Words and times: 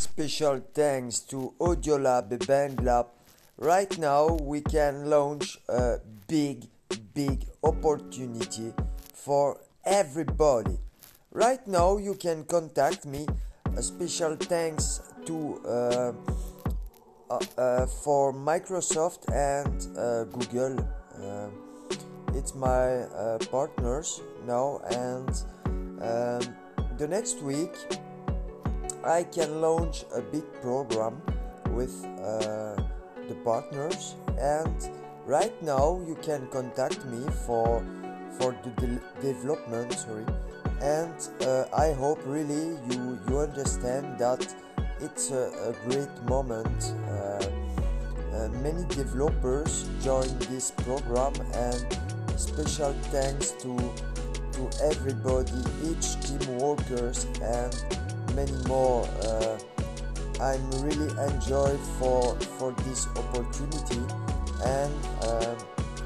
Special 0.00 0.62
thanks 0.72 1.20
to 1.28 1.52
Audiolab 1.60 2.30
and 2.30 2.40
BandLab. 2.40 3.08
Right 3.58 3.98
now, 3.98 4.28
we 4.28 4.62
can 4.62 5.10
launch 5.10 5.58
a 5.68 5.98
big, 6.26 6.64
big 7.12 7.44
opportunity 7.62 8.72
for 9.12 9.60
everybody. 9.84 10.78
Right 11.32 11.60
now, 11.66 11.98
you 11.98 12.14
can 12.14 12.44
contact 12.44 13.04
me. 13.04 13.26
A 13.76 13.82
special 13.82 14.36
thanks 14.36 15.02
to 15.26 15.60
uh, 15.68 16.12
uh, 17.28 17.38
uh, 17.58 17.84
for 17.84 18.32
Microsoft 18.32 19.28
and 19.28 19.98
uh, 19.98 20.24
Google. 20.24 20.80
Uh, 21.22 21.50
it's 22.32 22.54
my 22.54 23.04
uh, 23.04 23.36
partners 23.50 24.22
now, 24.46 24.80
and 24.92 25.28
um, 26.00 26.56
the 26.96 27.06
next 27.06 27.42
week 27.42 27.76
I 29.04 29.24
can 29.24 29.60
launch 29.60 30.04
a 30.14 30.20
big 30.20 30.44
program 30.60 31.22
with 31.70 32.04
uh, 32.04 32.76
the 33.28 33.34
partners. 33.44 34.14
And 34.38 34.90
right 35.26 35.54
now 35.62 36.00
you 36.06 36.16
can 36.22 36.46
contact 36.48 37.04
me 37.06 37.26
for 37.46 37.82
for 38.38 38.56
the 38.62 38.70
de- 38.80 39.00
development. 39.20 39.92
Sorry, 39.92 40.24
and 40.80 41.14
uh, 41.42 41.64
I 41.72 41.92
hope 41.92 42.20
really 42.24 42.78
you 42.90 43.18
you 43.28 43.38
understand 43.38 44.18
that 44.18 44.42
it's 45.00 45.30
a, 45.30 45.44
a 45.68 45.72
great 45.88 46.14
moment. 46.24 46.94
Uh, 47.08 47.46
many 48.62 48.84
developers 48.88 49.88
join 50.02 50.28
this 50.50 50.70
program 50.70 51.34
and 51.54 51.86
special 52.36 52.92
thanks 53.12 53.52
to 53.62 53.76
to 54.52 54.62
everybody 54.82 55.60
each 55.84 56.20
team 56.20 56.58
workers 56.58 57.26
and 57.42 57.74
many 58.34 58.52
more 58.66 59.06
uh, 59.24 59.58
i'm 60.40 60.70
really 60.82 61.10
enjoyed 61.28 61.80
for 61.98 62.34
for 62.58 62.72
this 62.84 63.06
opportunity 63.16 64.02
and 64.64 64.92
um, 65.28 65.56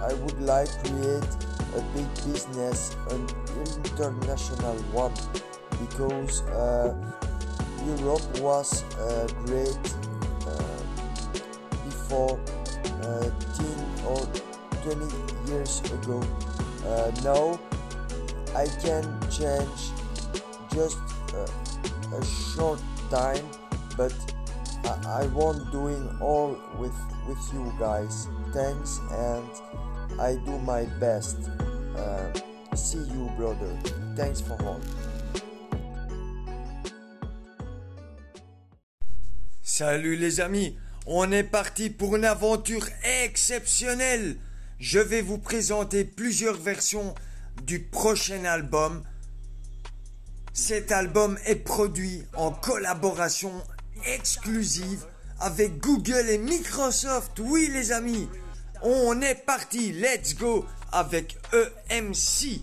i 0.03 0.13
would 0.13 0.41
like 0.41 0.69
create 0.85 1.31
a 1.77 1.83
big 1.95 2.09
business 2.27 2.97
an 3.11 3.27
international 3.85 4.77
one 4.93 5.13
because 5.81 6.43
uh, 6.43 6.95
europe 7.87 8.41
was 8.41 8.83
uh, 8.99 9.27
great 9.45 9.79
uh, 10.47 10.83
before 11.85 12.39
uh, 13.03 13.31
10 13.57 13.85
or 14.07 14.27
20 14.83 15.51
years 15.51 15.81
ago. 15.93 16.23
Uh, 16.87 17.11
now 17.25 17.59
i 18.55 18.67
can 18.83 19.05
change 19.31 19.91
just 20.71 20.99
uh, 21.35 21.47
short 22.23 22.81
time 23.11 23.45
but 23.97 24.13
I, 24.85 25.23
I 25.23 25.27
want 25.29 25.71
doing 25.73 26.09
all 26.21 26.57
with 26.79 26.95
with 27.27 27.39
you 27.53 27.73
guys. 27.79 28.29
Thanks 28.53 29.01
and 29.11 29.49
i 30.21 30.37
do 30.45 30.59
my 30.59 30.85
best. 31.01 31.39
Uh, 31.97 32.33
see 32.77 32.99
you 32.99 33.31
brother. 33.37 33.77
Thanks 34.17 34.41
for 34.41 34.61
all. 34.63 34.81
Salut 39.63 40.17
les 40.17 40.41
amis, 40.41 40.77
on 41.07 41.33
est 41.33 41.43
parti 41.43 41.91
pour 41.91 42.15
une 42.15 42.25
aventure 42.25 42.87
exceptionnelle. 43.25 44.37
Je 44.79 45.01
vais 45.01 45.23
vous 45.23 45.39
présenter 45.39 46.05
plusieurs 46.05 46.57
versions 46.57 47.15
du 47.65 47.81
prochain 47.81 48.45
album. 48.45 49.03
Cet 50.57 50.93
album 50.93 51.37
est 51.47 51.57
produit 51.57 52.23
en 52.37 52.53
collaboration 52.53 53.51
exclusive 54.07 55.05
avec 55.41 55.81
Google 55.81 56.31
et 56.31 56.39
Microsoft. 56.39 57.41
Oui 57.41 57.69
les 57.73 57.91
amis, 57.91 58.29
on 58.81 59.21
est 59.21 59.35
parti, 59.35 59.91
let's 59.91 60.37
go 60.37 60.65
avec 60.93 61.37
EMC. 61.91 62.63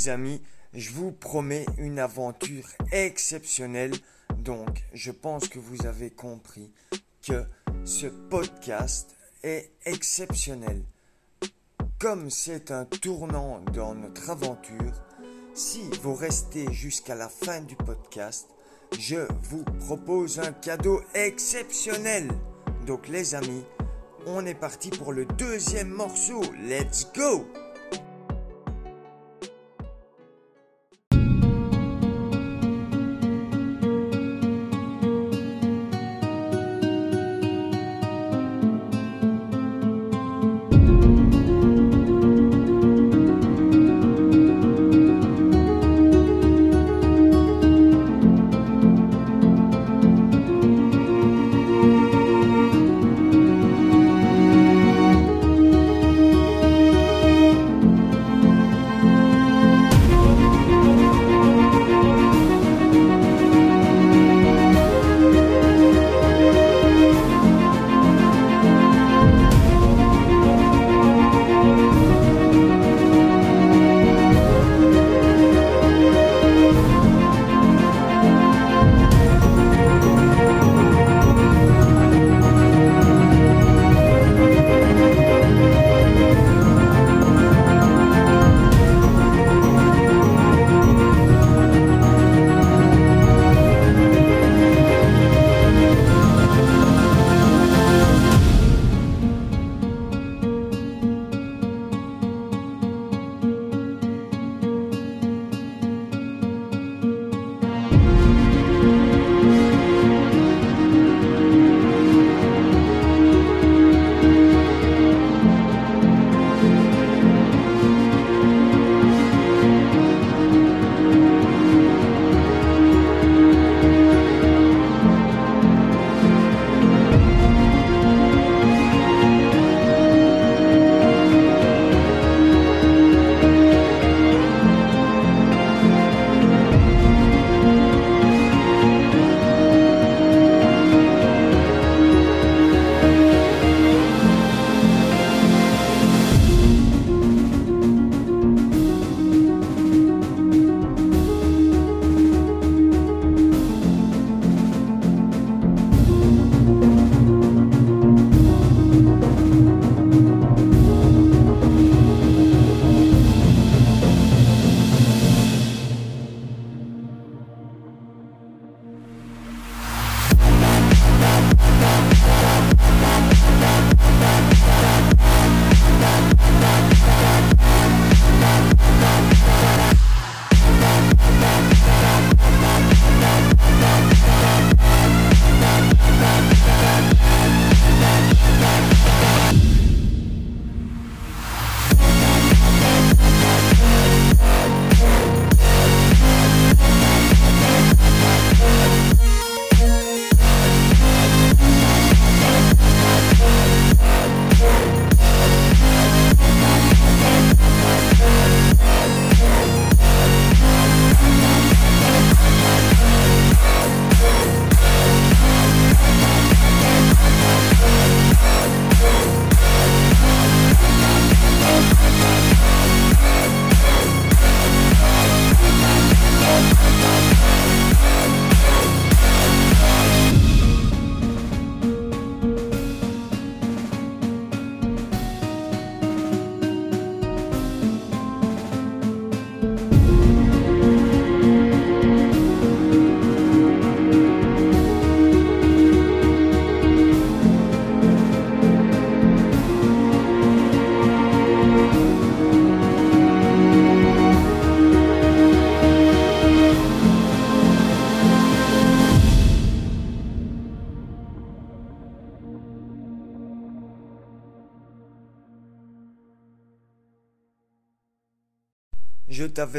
Les 0.00 0.08
amis, 0.08 0.40
je 0.72 0.92
vous 0.92 1.12
promets 1.12 1.66
une 1.76 1.98
aventure 1.98 2.64
exceptionnelle. 2.90 3.92
Donc, 4.38 4.82
je 4.94 5.10
pense 5.10 5.46
que 5.48 5.58
vous 5.58 5.84
avez 5.84 6.08
compris 6.08 6.72
que 7.22 7.44
ce 7.84 8.06
podcast 8.06 9.14
est 9.42 9.72
exceptionnel. 9.84 10.82
Comme 11.98 12.30
c'est 12.30 12.70
un 12.70 12.86
tournant 12.86 13.60
dans 13.74 13.94
notre 13.94 14.30
aventure, 14.30 14.94
si 15.52 15.82
vous 16.02 16.14
restez 16.14 16.72
jusqu'à 16.72 17.14
la 17.14 17.28
fin 17.28 17.60
du 17.60 17.76
podcast, 17.76 18.48
je 18.98 19.26
vous 19.50 19.64
propose 19.80 20.38
un 20.38 20.52
cadeau 20.52 21.02
exceptionnel. 21.12 22.26
Donc 22.86 23.06
les 23.08 23.34
amis, 23.34 23.64
on 24.24 24.46
est 24.46 24.54
parti 24.54 24.88
pour 24.88 25.12
le 25.12 25.26
deuxième 25.26 25.90
morceau. 25.90 26.40
Let's 26.54 27.06
go 27.14 27.44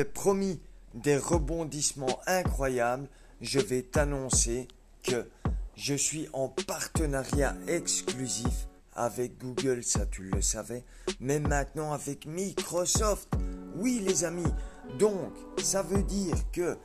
promis 0.06 0.60
des 0.94 1.18
rebondissements 1.18 2.20
incroyables. 2.28 3.08
Je 3.42 3.60
vais 3.60 3.82
t'annoncer 3.82 4.68
que 5.04 5.28
je 5.76 5.96
suis 5.96 6.28
en 6.34 6.50
partenariat 6.50 7.56
exclusif 7.68 8.68
avec 8.94 9.38
Google, 9.40 9.84
ça 9.84 10.06
tu 10.06 10.24
le 10.24 10.42
savais, 10.42 10.84
mais 11.20 11.40
maintenant 11.40 11.94
avec 11.94 12.26
Microsoft. 12.26 13.30
Oui 13.78 14.04
les 14.06 14.26
amis, 14.26 14.52
donc 15.00 15.32
ça 15.64 15.82
veut 15.82 16.04
dire 16.04 16.36
que 16.52 16.78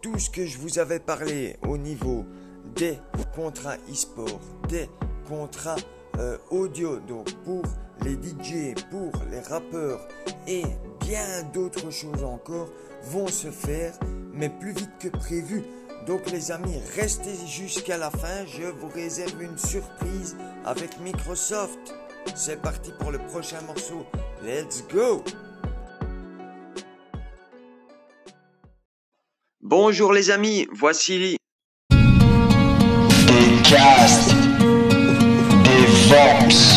tout 0.00 0.18
ce 0.18 0.30
que 0.30 0.46
je 0.46 0.58
vous 0.58 0.78
avais 0.78 0.98
parlé 0.98 1.56
au 1.68 1.76
niveau 1.76 2.24
des 2.74 2.98
contrats 3.34 3.76
e-sport, 3.92 4.40
des 4.68 4.88
contrats 5.28 5.76
euh, 6.18 6.38
audio, 6.50 6.98
donc 7.00 7.30
pour 7.44 7.62
les 8.04 8.14
DJ, 8.14 8.74
pour 8.90 9.12
les 9.30 9.40
rappeurs 9.40 10.00
et 10.46 10.64
bien 11.00 11.42
d'autres 11.52 11.90
choses 11.90 12.24
encore 12.24 12.68
vont 13.04 13.28
se 13.28 13.50
faire, 13.50 13.92
mais 14.32 14.48
plus 14.48 14.72
vite 14.72 14.90
que 15.00 15.08
prévu. 15.08 15.62
Donc 16.06 16.30
les 16.30 16.50
amis, 16.50 16.80
restez 16.96 17.34
jusqu'à 17.46 17.98
la 17.98 18.10
fin, 18.10 18.46
je 18.46 18.62
vous 18.62 18.88
réserve 18.88 19.42
une 19.42 19.58
surprise 19.58 20.36
avec 20.64 20.98
Microsoft. 21.00 21.94
C'est 22.34 22.60
parti 22.60 22.90
pour 22.98 23.10
le 23.10 23.18
prochain 23.18 23.60
morceau. 23.66 24.06
Let's 24.44 24.84
go 24.92 25.22
Bonjour 29.62 30.12
les 30.12 30.30
amis, 30.30 30.66
voici 30.72 31.18
des 31.18 31.36
cast, 33.62 34.32
des 35.64 35.86
Vox. 36.08 36.69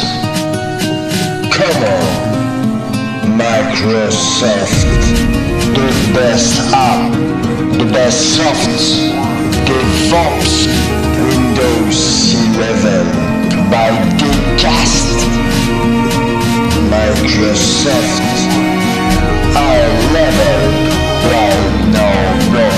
Microsoft, 3.37 4.85
the 5.73 5.89
best 6.13 6.59
app, 6.73 7.11
the 7.77 7.85
best 7.91 8.35
softs, 8.35 9.09
des 9.65 9.87
Vox, 10.09 10.67
Windows 11.29 12.33
11 12.55 13.69
by 13.69 13.89
Gcast. 14.17 15.17
Microsoft, 16.89 18.21
our 19.55 19.87
level 20.13 20.59
right 21.31 21.63
now, 21.91 22.23
no. 22.53 22.69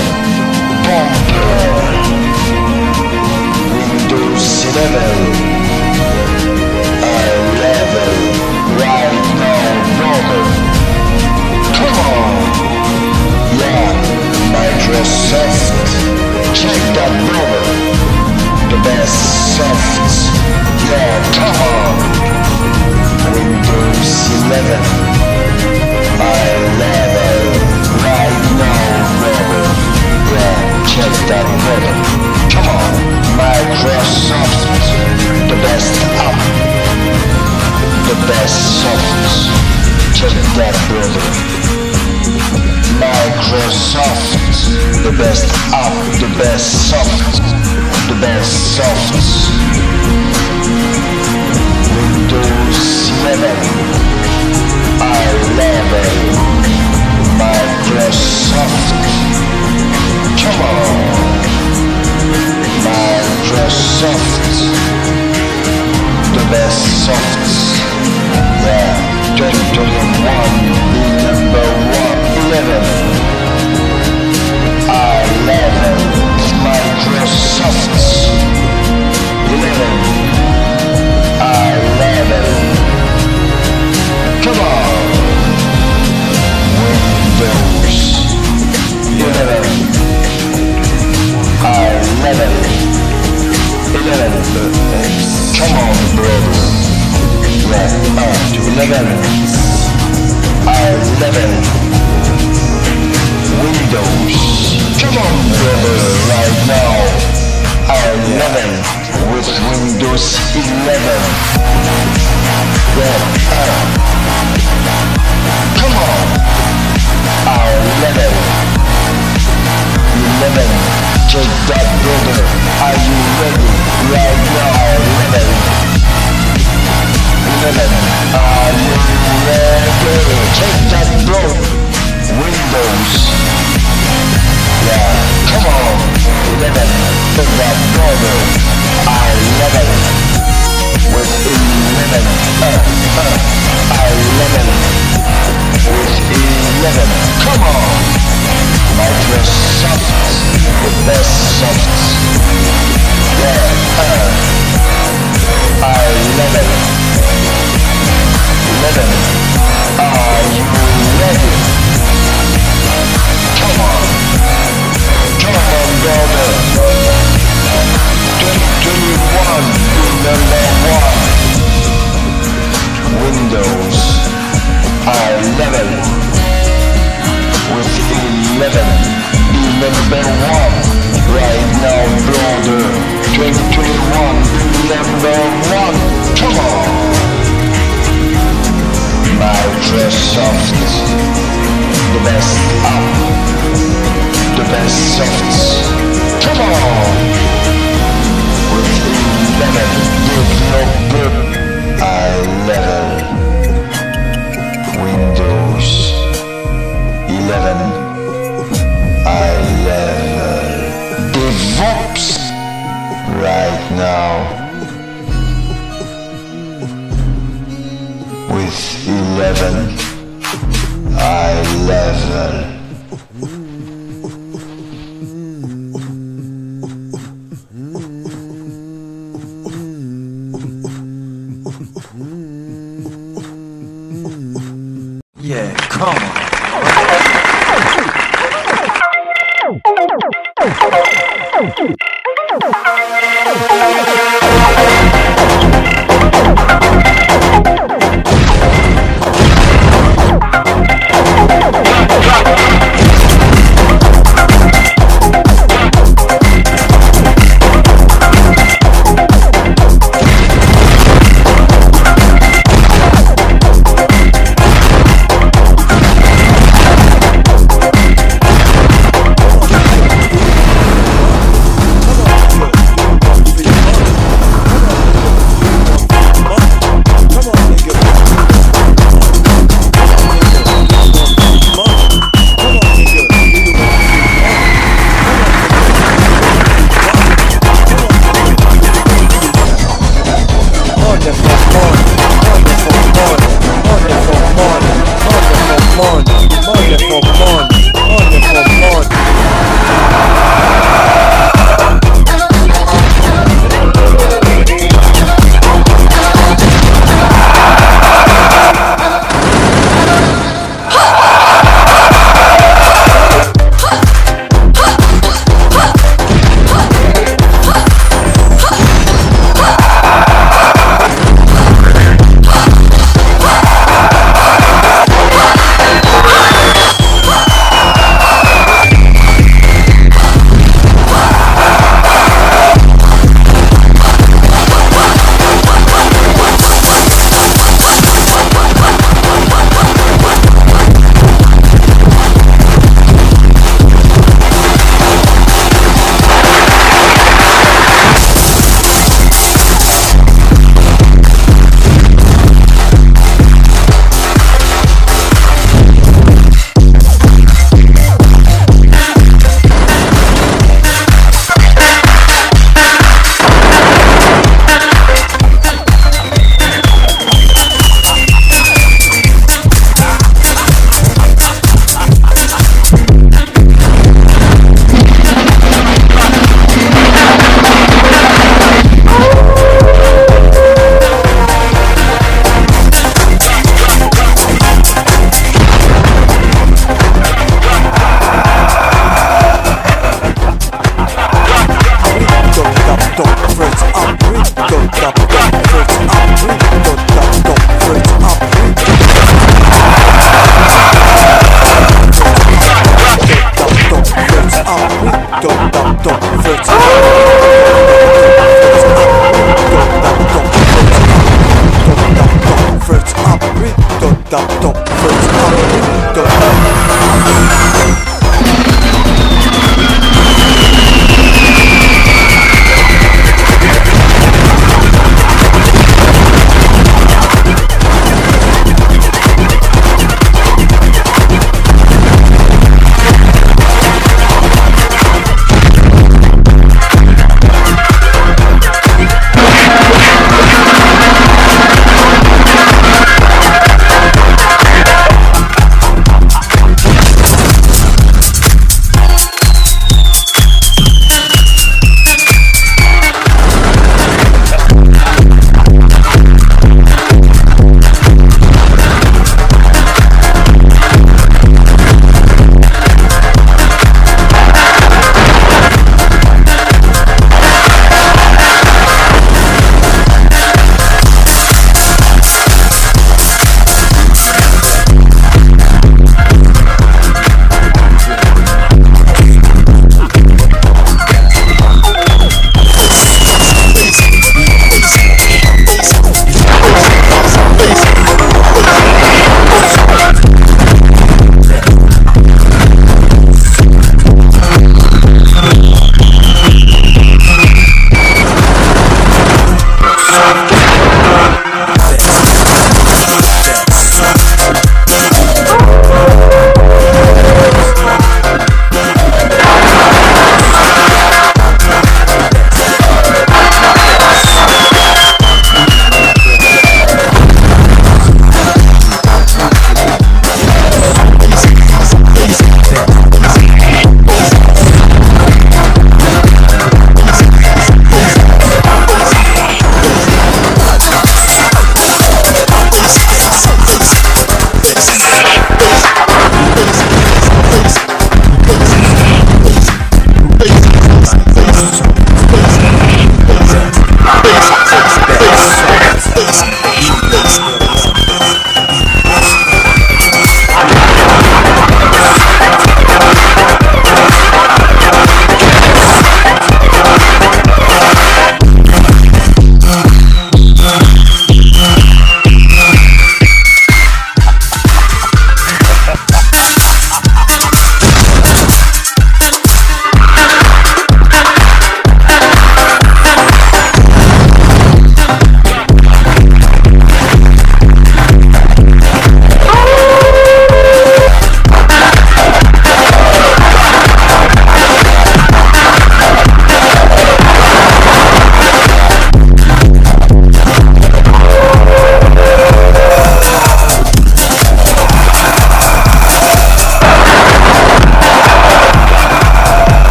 Windows 3.72 4.64
11 4.76 5.45
Microsoft 14.86 15.74
Check 16.54 16.78
that 16.94 17.10
brother 17.26 17.66
The 18.70 18.78
best 18.86 19.58
softs 19.58 20.30
Yeah 20.86 21.26
come 21.34 21.58
on. 21.74 21.98
Windows 23.34 24.30
11 24.46 24.78
I 26.22 26.54
level 26.78 27.34
right 27.98 28.38
now 28.62 28.86
normal 29.26 29.66
Yeah 30.30 30.86
check 30.86 31.14
that 31.34 31.46
brother 31.66 31.94
Come 32.54 32.70
on. 32.70 32.94
Microsoft, 33.34 34.86
the 35.50 35.58
best 35.66 35.94
app, 36.14 36.38
the 38.06 38.14
best 38.30 38.58
soft. 38.80 40.16
Check 40.16 40.32
that, 40.56 40.74
brother. 40.88 41.55
Microsoft, 43.46 45.04
the 45.04 45.12
best 45.16 45.46
app, 45.72 45.94
the 46.18 46.26
best 46.36 46.90
soft, 46.90 47.40
the 48.08 48.20
best 48.20 48.74
softs. 48.74 49.15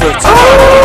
就 0.00 0.79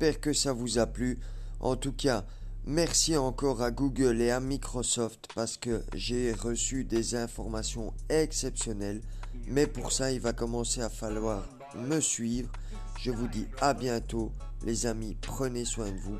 j'espère 0.00 0.20
que 0.20 0.32
ça 0.32 0.54
vous 0.54 0.78
a 0.78 0.86
plu. 0.86 1.18
En 1.60 1.76
tout 1.76 1.92
cas, 1.92 2.24
merci 2.64 3.18
encore 3.18 3.60
à 3.60 3.70
Google 3.70 4.22
et 4.22 4.30
à 4.30 4.40
Microsoft 4.40 5.28
parce 5.34 5.58
que 5.58 5.84
j'ai 5.94 6.32
reçu 6.32 6.84
des 6.84 7.16
informations 7.16 7.92
exceptionnelles. 8.08 9.02
Mais 9.46 9.66
pour 9.66 9.92
ça, 9.92 10.10
il 10.10 10.20
va 10.20 10.32
commencer 10.32 10.80
à 10.80 10.88
falloir 10.88 11.46
me 11.74 12.00
suivre. 12.00 12.50
Je 12.98 13.10
vous 13.10 13.28
dis 13.28 13.46
à 13.60 13.74
bientôt, 13.74 14.32
les 14.64 14.86
amis. 14.86 15.18
Prenez 15.20 15.66
soin 15.66 15.90
de 15.90 15.98
vous. 15.98 16.18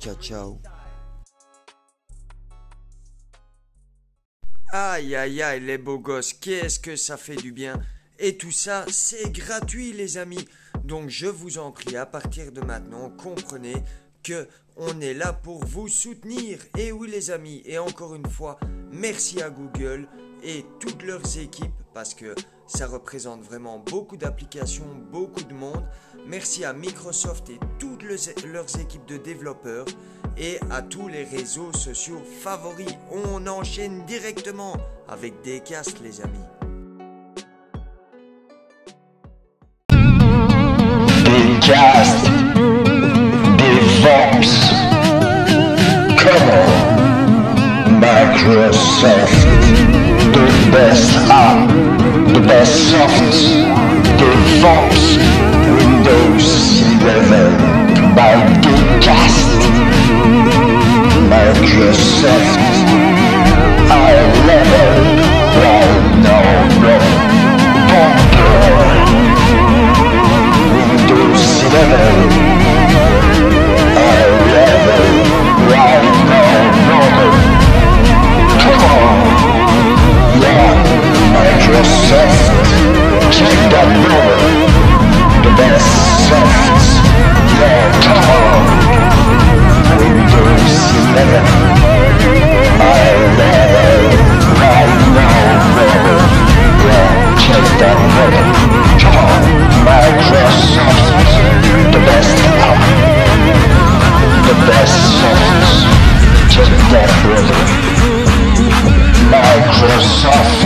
Ciao, 0.00 0.16
ciao. 0.16 0.58
Aïe 4.72 5.14
aïe 5.14 5.40
aïe 5.40 5.60
les 5.60 5.78
beaux 5.78 6.00
gosses, 6.00 6.32
qu'est-ce 6.32 6.80
que 6.80 6.96
ça 6.96 7.16
fait 7.16 7.36
du 7.36 7.52
bien. 7.52 7.80
Et 8.18 8.36
tout 8.36 8.52
ça, 8.52 8.84
c'est 8.88 9.32
gratuit 9.32 9.92
les 9.92 10.18
amis. 10.18 10.46
Donc 10.84 11.08
je 11.08 11.26
vous 11.26 11.58
en 11.58 11.72
prie, 11.72 11.96
à 11.96 12.06
partir 12.06 12.52
de 12.52 12.60
maintenant, 12.60 13.10
comprenez 13.10 13.76
que 14.22 14.46
on 14.76 15.00
est 15.00 15.14
là 15.14 15.32
pour 15.32 15.64
vous 15.64 15.88
soutenir. 15.88 16.58
Et 16.76 16.92
oui 16.92 17.08
les 17.10 17.30
amis, 17.30 17.62
et 17.64 17.78
encore 17.78 18.14
une 18.14 18.28
fois, 18.28 18.58
merci 18.92 19.42
à 19.42 19.50
Google 19.50 20.08
et 20.42 20.64
toutes 20.80 21.02
leurs 21.02 21.38
équipes 21.38 21.72
parce 21.92 22.14
que 22.14 22.34
ça 22.66 22.86
représente 22.86 23.42
vraiment 23.42 23.78
beaucoup 23.78 24.16
d'applications, 24.16 24.86
beaucoup 25.10 25.44
de 25.44 25.54
monde. 25.54 25.84
Merci 26.26 26.64
à 26.64 26.72
Microsoft 26.72 27.50
et 27.50 27.60
toutes 27.78 28.02
leurs 28.02 28.80
équipes 28.80 29.06
de 29.06 29.16
développeurs 29.16 29.86
et 30.36 30.58
à 30.70 30.82
tous 30.82 31.08
les 31.08 31.24
réseaux 31.24 31.72
sociaux 31.72 32.22
favoris. 32.40 32.94
On 33.12 33.46
enchaîne 33.46 34.04
directement 34.06 34.76
avec 35.08 35.40
des 35.42 35.60
casques 35.60 36.00
les 36.02 36.20
amis. 36.20 36.63
Just 41.64 42.26
divorce. 43.56 44.68
Come 46.20 46.48
on, 46.60 48.02
Microsoft, 48.02 49.40
the 50.34 50.46
best 50.70 51.10
app, 51.30 51.70
the 52.34 52.40
best 52.40 52.90
soft. 52.90 53.32
Divorce, 54.20 55.16
Windows 55.78 56.82
11 57.00 58.14
by 58.14 58.34
Gcast. 58.60 59.48
Microsoft, 61.32 62.58
I 63.88 64.12
love 64.46 64.90
it. 64.90 64.93
Come 71.94 72.08
on, 78.90 79.18
yeah, 80.42 80.74
Microsoft 81.32 82.14
best 102.04 102.36
app 102.64 102.80
The 104.48 104.56
best 104.68 104.98
soft 105.20 105.74
Check 106.52 106.70
that 106.92 107.10
brother 107.24 107.60
Microsoft 109.32 110.60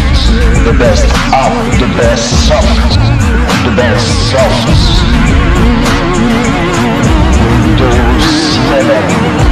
The 0.65 0.75
best 0.79 1.07
app 1.33 1.55
The 1.79 1.89
best 1.97 2.27
soft 2.47 2.99
The 3.65 3.73
best 3.77 4.07
soft 4.31 4.69
Windows 7.47 8.59
11 8.83 9.49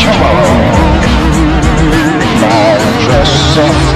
Come 0.01 0.21
on. 0.23 0.75
Microsoft 2.41 3.95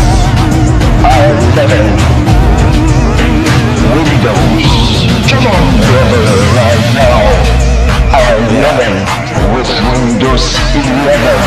Windows. 3.95 4.35
Come 5.31 5.47
on, 5.47 5.63
brother, 5.79 6.23
right 6.59 6.83
now. 6.91 7.23
I 8.11 8.35
with 9.55 9.71
Windows 9.71 10.59
eleven. 10.75 11.39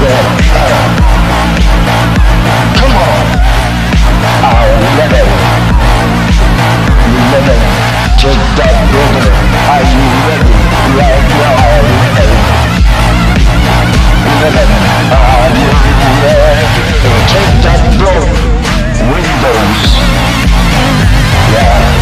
Uh, 0.00 0.20
come 2.76 2.92
on. 2.92 3.24
I 4.44 4.68
that 8.60 8.76
brother. 8.92 9.32
Are 9.64 9.80
you 9.80 10.04
ready? 10.28 10.52
Right 10.92 11.24
now. 11.40 11.56
Are 15.16 15.56
you 15.56 15.64
ready? 16.28 16.69
Check 17.28 17.52
that 17.62 17.80
bro. 17.98 18.14
Windows. 19.12 19.80
Yeah, 21.52 21.99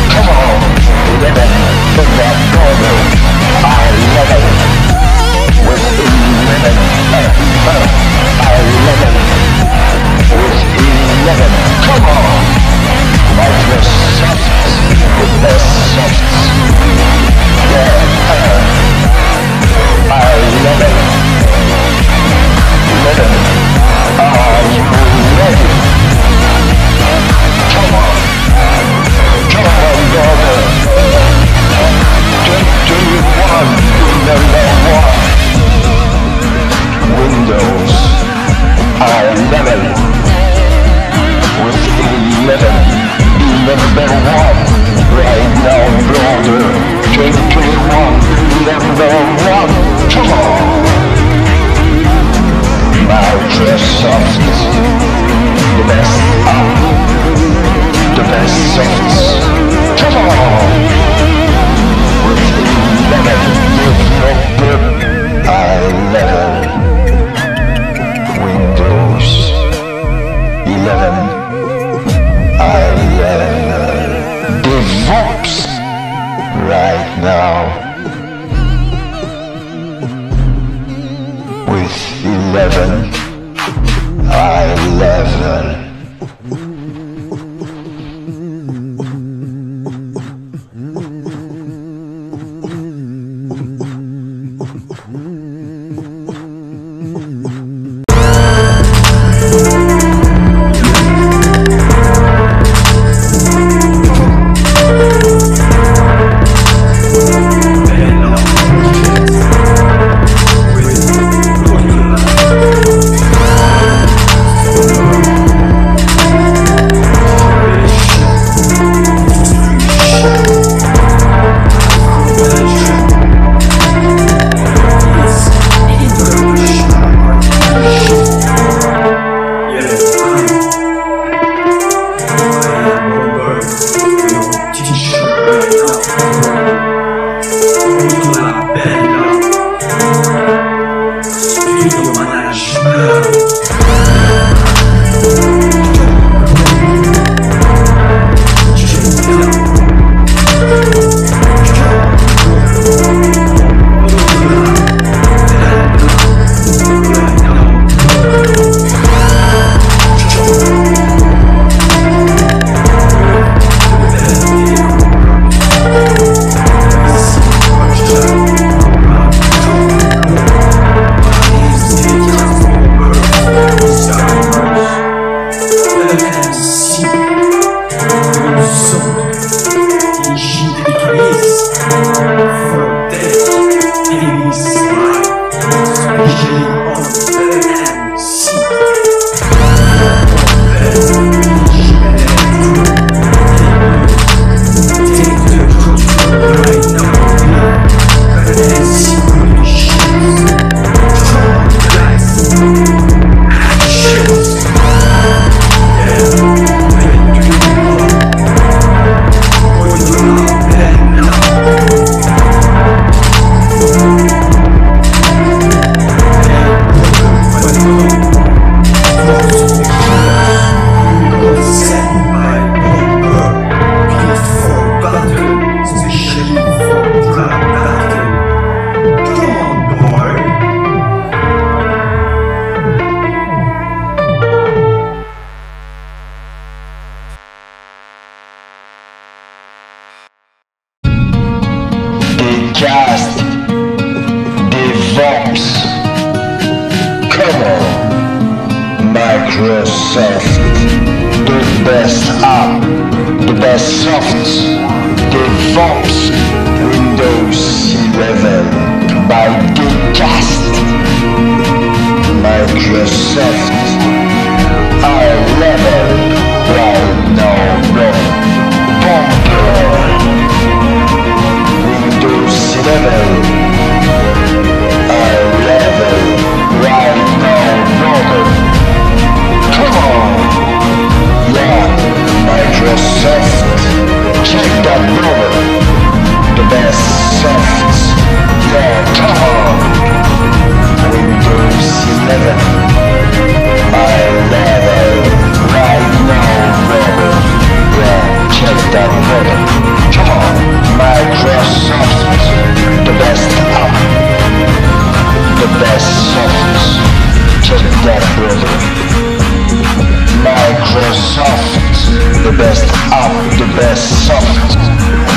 the 312.50 312.56
best 312.56 312.88
app, 313.12 313.58
the 313.58 313.66
best 313.76 314.26
soft, 314.26 314.78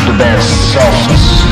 the 0.08 0.16
best 0.18 0.48
softs. 0.72 1.44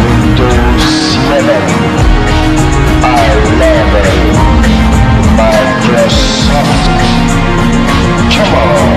Windows 0.00 0.88
11, 1.36 1.60
I 3.04 3.28
love 3.60 3.92
it. 4.00 4.16
Microsoft, 5.36 6.88
come 8.32 8.54
on. 8.64 8.88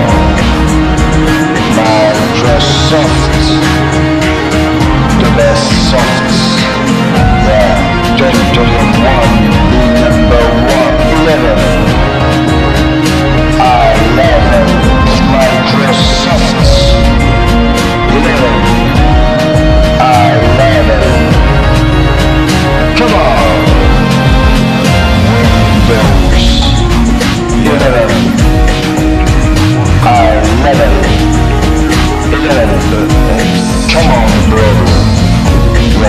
Microsoft, 1.76 3.36
the 5.20 5.30
best 5.36 5.68
softs. 5.92 6.40
Yeah, 7.52 8.16
2021, 8.16 8.80
number 10.00 10.44
one, 10.72 10.96
11. 11.28 11.81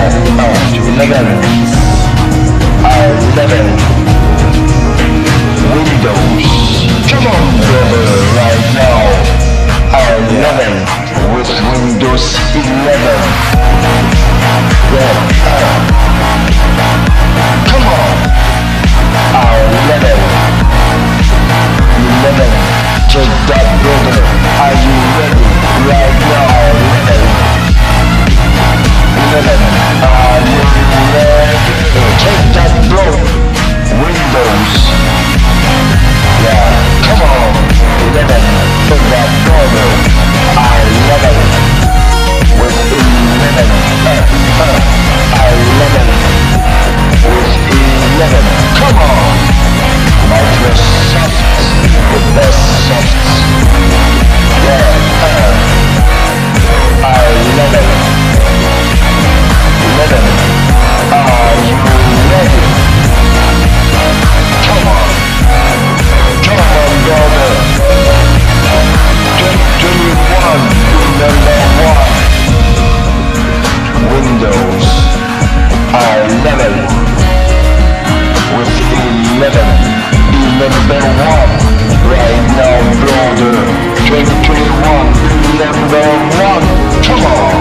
Yeah, 0.03 0.11
uh, 0.11 0.51
11. 0.99 1.15
I 2.83 3.07
love 3.39 3.55
it. 3.55 3.67
Windows. 5.71 6.43
Come 7.07 7.31
on, 7.31 7.47
brother, 7.63 8.03
right 8.35 8.67
now. 8.75 8.99
It. 9.95 10.83
With 11.37 11.51
Windows 11.71 12.35
11. 12.51 12.67
Yeah, 14.91 15.15
uh, 15.47 15.79
Come 17.71 17.87
on. 17.87 18.19
Take 23.13 23.37
that 23.47 23.67
brother. 23.85 24.19
Are 24.59 24.75
you 24.83 24.95
ready? 25.21 25.47
Right 25.87 26.17
now. 26.27 26.32
You? 29.33 29.39
Take 32.21 32.53
that 32.53 32.69
bro. 32.93 33.01
Windows. 33.97 34.93
Yeah. 36.45 36.69
Come 37.09 37.25
on. 37.25 37.57
That. 38.13 38.45
I. 40.53 40.85
With 42.61 42.77
11. 42.77 43.73
Uh, 44.05 44.21
uh, 44.61 44.77
I 45.33 45.57
level 45.81 46.13
with 47.33 47.57
11. 48.21 48.37
Come 48.85 49.01
on! 49.01 49.33
The 52.13 52.21
best 52.37 52.61
softs. 52.85 53.49
Yeah, 54.61 54.93
uh, 55.25 55.57
I 57.01 57.17
love 57.57 57.75
it. 57.81 57.92
Windows. 74.23 74.87
Love 76.47 76.61
it 76.63 76.75
with 78.57 78.73
11 79.39 80.03
number 80.59 81.03
one 81.23 81.51
right 82.07 82.43
now 82.55 82.79
brother 83.03 83.55
2021 84.07 85.33
number 85.59 86.07
one. 86.39 86.65
Come 87.03 87.23
on. 87.27 87.57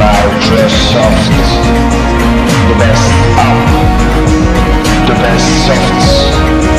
Microsoft. 0.00 1.32
The 2.68 2.76
best 2.76 3.10
app. 3.40 3.68
The 5.06 5.14
best 5.14 5.48
softs 5.66 6.69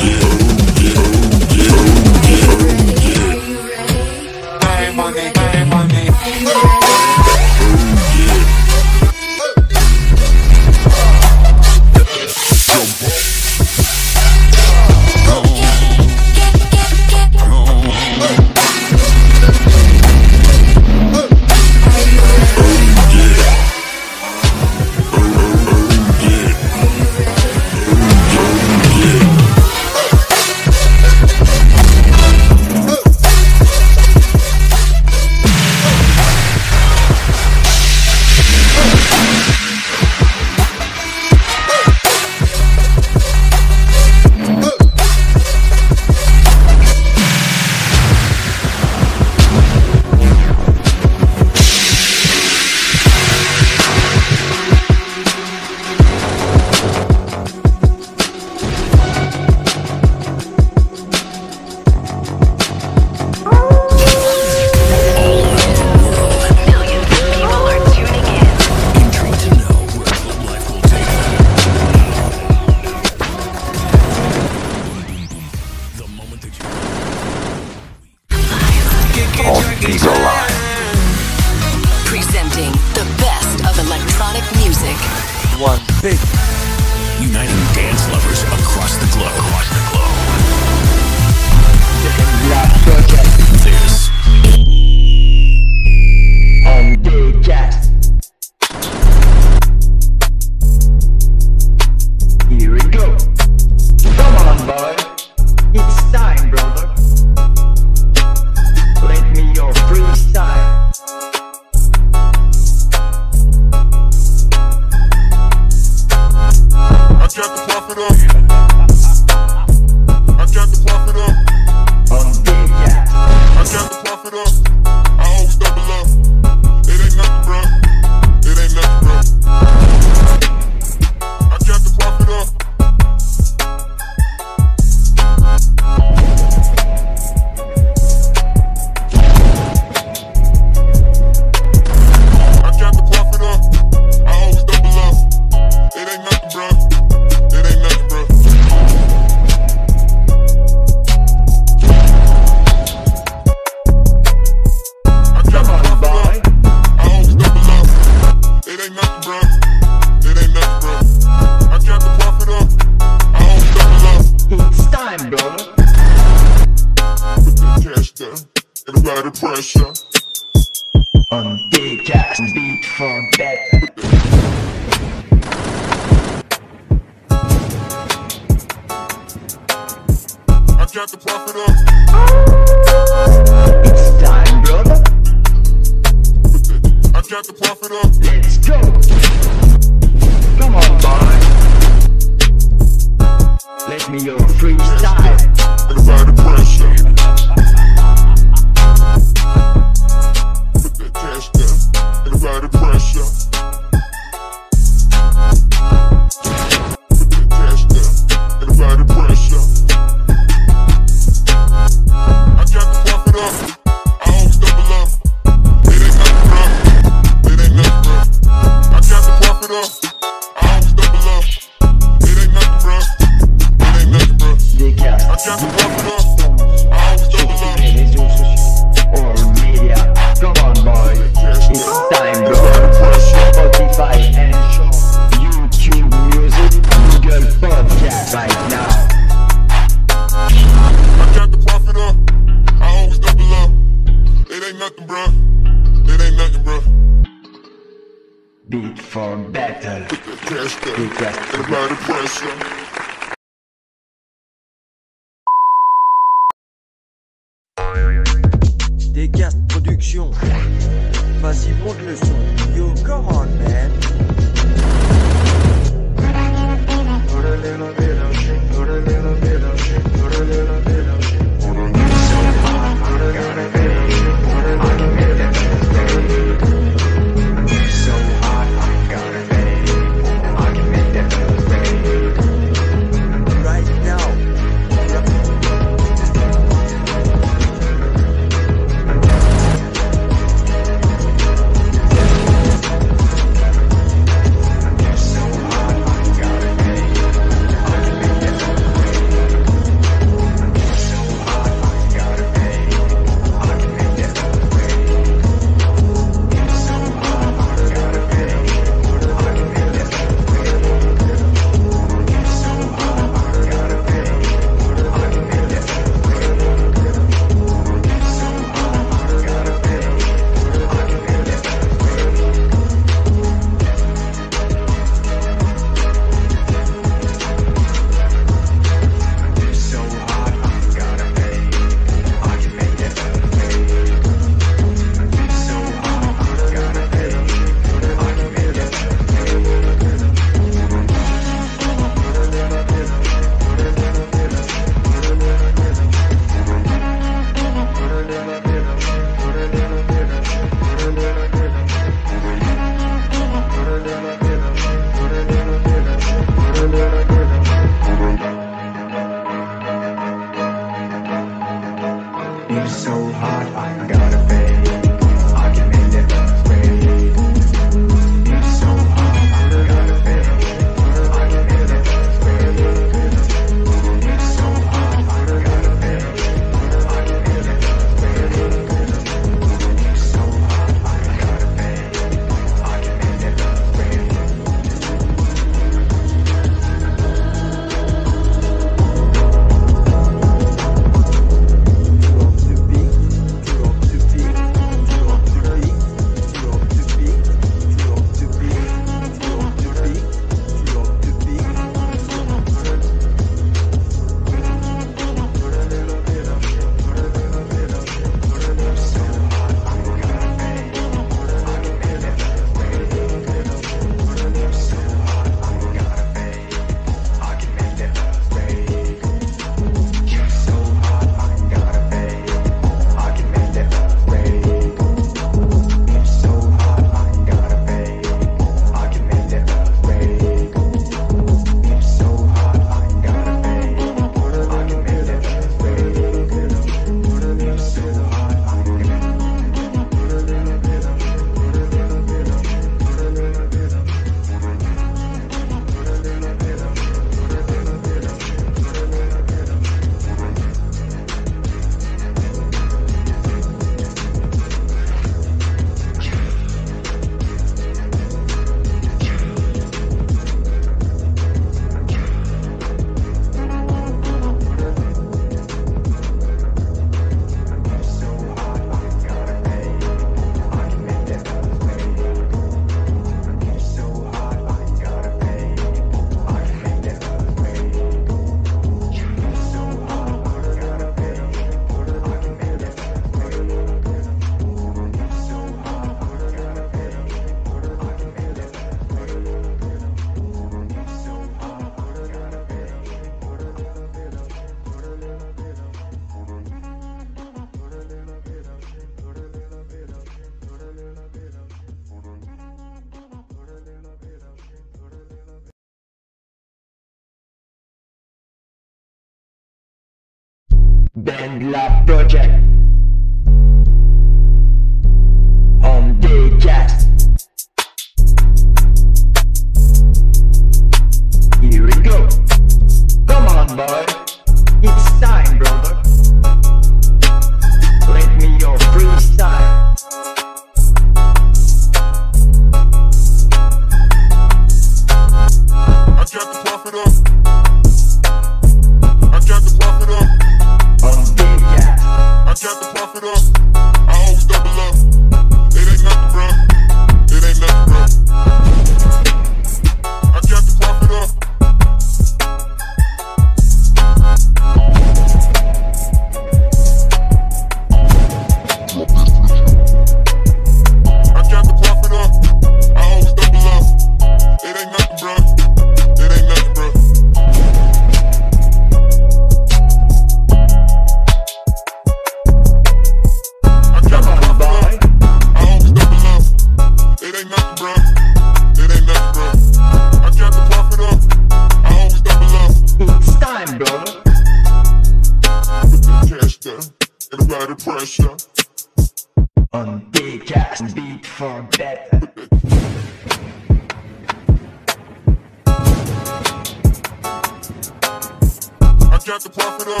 got 599.28 599.42
the 599.42 599.50
profit 599.50 599.88
up. 599.88 600.00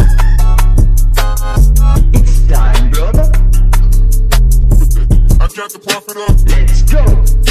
It's 2.14 2.46
time, 2.46 2.90
brother. 2.90 3.30
I 5.38 5.48
got 5.54 5.70
the 5.70 5.78
profit 5.78 6.16
up. 6.16 6.34
Let's 6.48 6.82
go. 6.90 7.47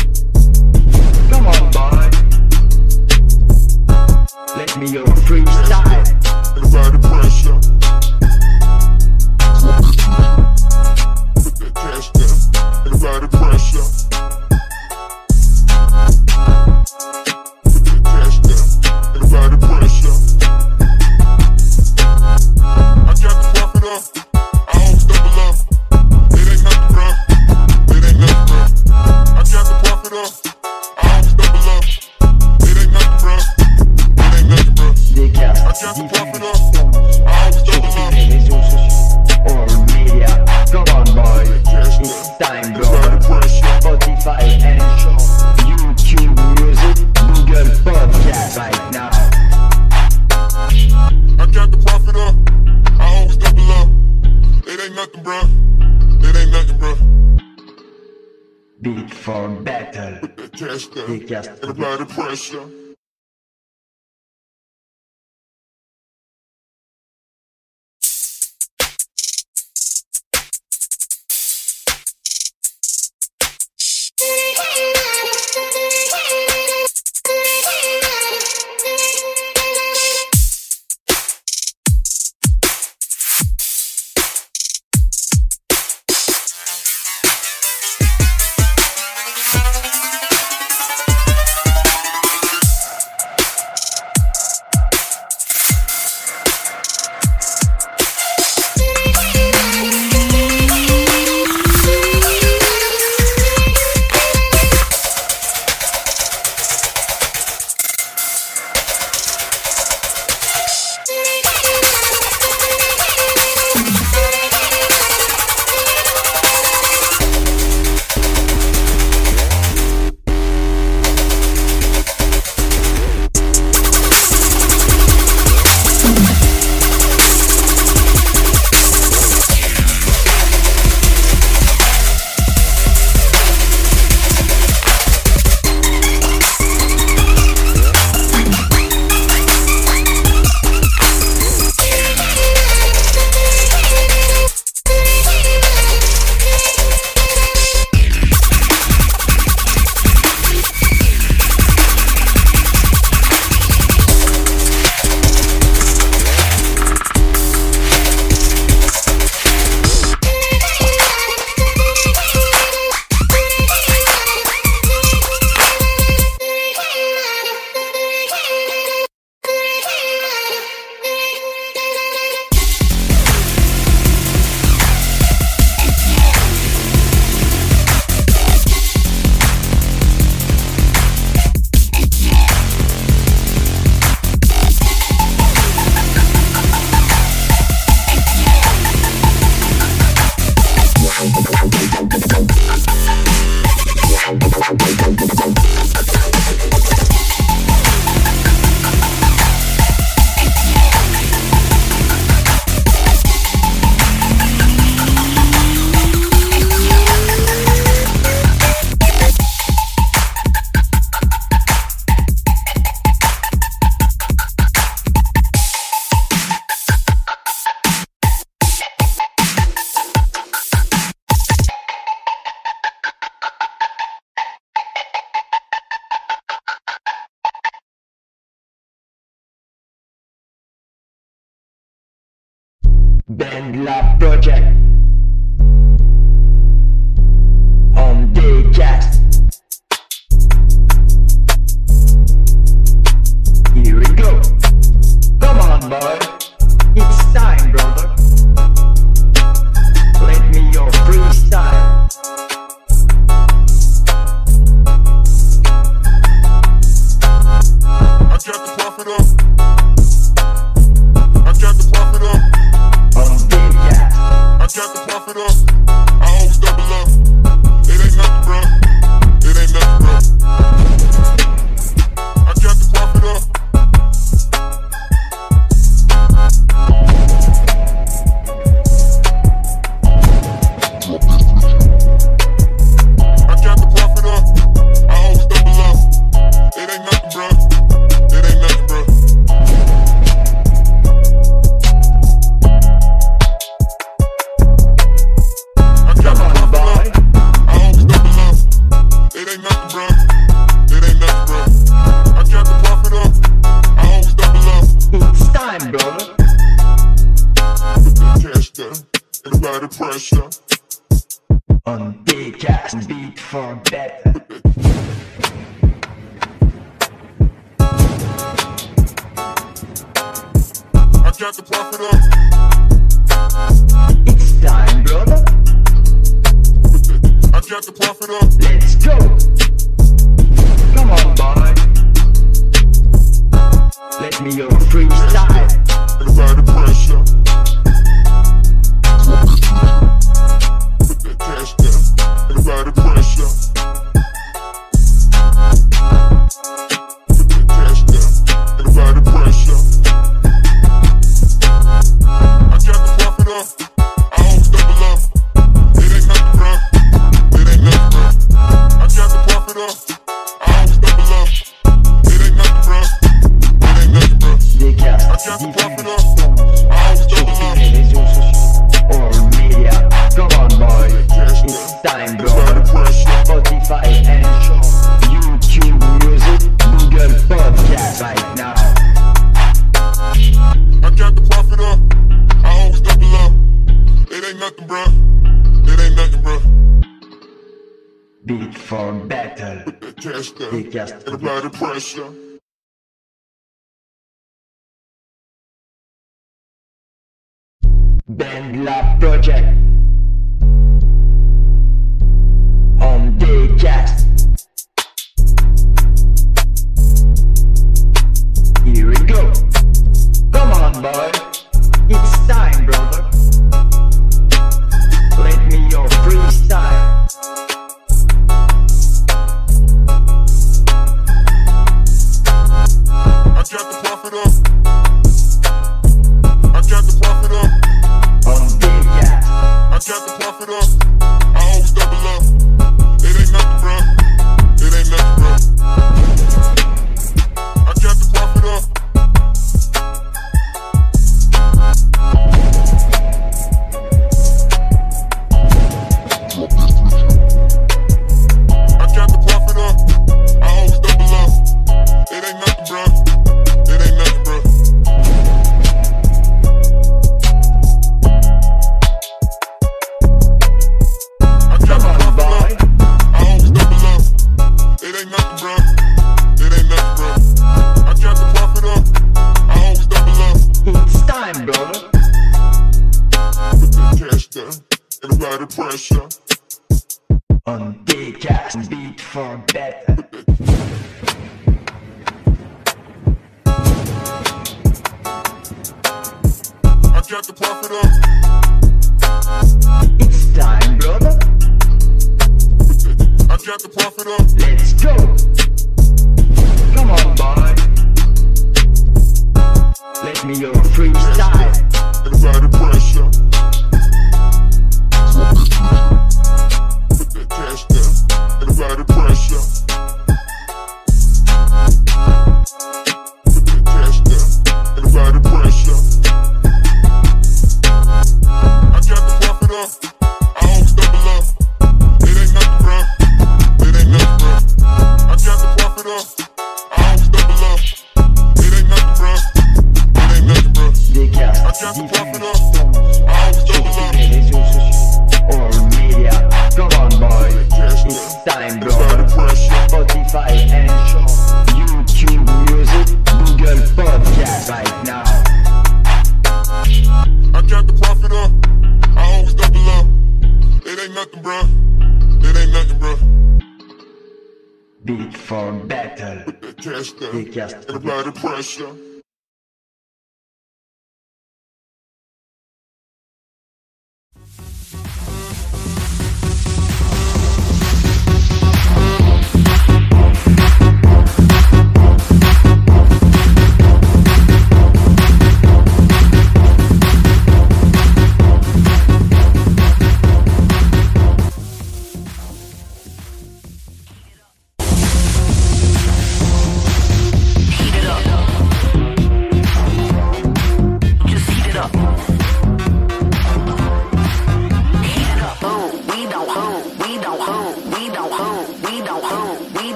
BandLab 398.38 399.19
Project 399.19 399.86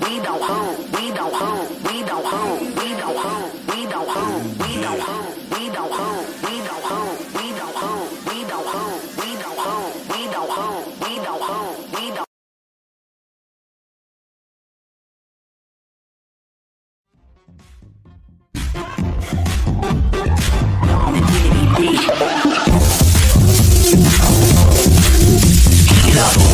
we 0.00 0.20
don't 0.20 0.42
hold, 0.42 0.78
we 0.94 1.12
don't 1.12 1.34
hold, 1.34 1.68
we 1.84 2.02
don't 2.02 2.24
hold, 2.24 2.60
we 2.60 2.88
don't 3.00 3.18
hold, 3.18 3.52
we 3.68 3.86
don't 3.86 4.10
hold, 4.10 4.44
we 4.60 4.80
don't 4.80 5.00
hold, 5.00 5.36
we 5.52 5.68
don't 5.70 5.90
hold, 5.90 6.26
we 6.42 6.54
don't 6.66 6.84
hold, 6.90 7.18
we 7.36 7.46
don't 7.58 7.74
hold, 7.74 8.08
we 8.26 8.44
don't 8.44 8.66
hold, 8.72 9.02
we 9.18 9.30
don't 9.42 9.58
hold, 9.58 9.94
we 10.08 10.20
don't 10.32 10.50
hold, 10.50 10.84
we 11.00 11.16
don't 11.16 11.42
hold, 11.42 11.92
we 11.92 12.10
don't 12.14 12.26
Beat. 21.78 22.00
Get 26.04 26.18
up. 26.18 26.51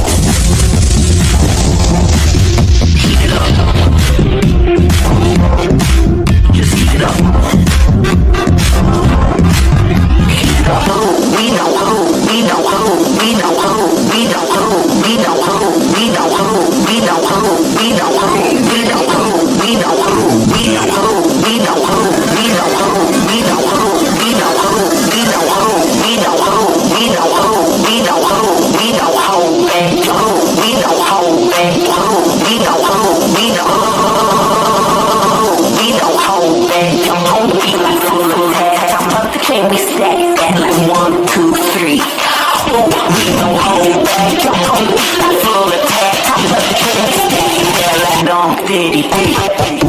hey, 49.11 49.33
hey, 49.33 49.79
hey. 49.79 49.88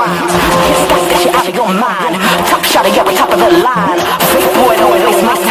rhymes. 0.00 0.32
Can't 0.32 0.80
stop 0.88 1.02
that 1.08 1.18
shit 1.20 1.34
out 1.34 1.48
of 1.48 1.54
your 1.54 1.68
mind. 1.68 2.16
Top 2.48 2.64
shot 2.64 2.86
of 2.88 2.96
every 2.96 3.14
top 3.14 3.30
of 3.32 3.38
the 3.38 3.50
line. 3.60 4.00
Fake 4.32 4.50
boy, 4.56 4.74
no, 4.80 4.96
it's 4.96 5.22
my 5.22 5.49